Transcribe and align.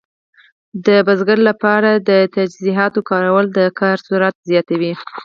د 0.85 0.87
کروندې 1.07 1.35
لپاره 1.49 1.91
د 2.09 2.11
تجهیزاتو 2.35 2.99
کارول 3.09 3.45
د 3.57 3.59
کار 3.79 3.97
سرعت 4.07 4.35
زیاتوي. 4.49 4.93